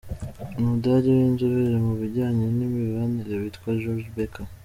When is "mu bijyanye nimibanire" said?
1.85-3.33